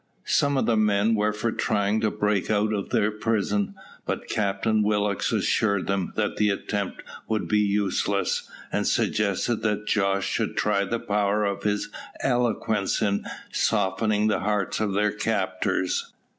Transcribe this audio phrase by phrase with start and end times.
[0.25, 4.81] Some of the men were for trying to break out of their prison, but Captain
[4.81, 10.85] Willock assured them that the attempt would be useless, and suggested that Jos should try
[10.85, 16.11] the power of his eloquence in softening the hearts of their captors.